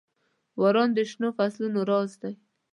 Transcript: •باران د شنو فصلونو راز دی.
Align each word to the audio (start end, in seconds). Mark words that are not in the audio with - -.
•باران 0.59 0.89
د 0.97 0.99
شنو 1.09 1.29
فصلونو 1.37 1.79
راز 1.89 2.11
دی. 2.21 2.33